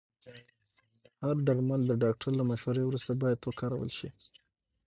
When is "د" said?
1.87-1.91